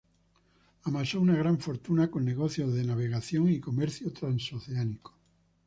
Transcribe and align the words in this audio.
Amasó 0.85 1.21
una 1.21 1.35
gran 1.35 1.59
fortuna 1.59 2.09
con 2.09 2.25
negocios 2.25 2.73
de 2.73 2.83
navegación 2.83 3.51
y 3.51 3.59
comercio 3.59 4.11
transoceánico. 4.11 5.13